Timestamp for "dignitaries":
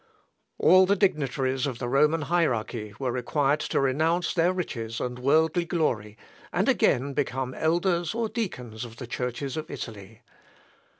0.95-1.67